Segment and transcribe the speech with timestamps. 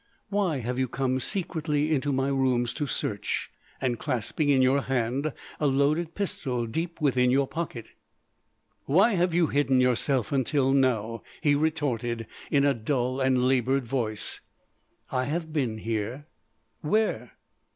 [0.29, 5.67] "Why have you come secretly into my rooms to search—and clasping in your hand a
[5.67, 7.85] loaded pistol deep within your pocket?"
[8.85, 14.39] "Why have you hidden yourself until now?" he retorted in a dull and laboured voice.
[15.11, 16.25] "I have been here."
[16.81, 17.33] "Where?"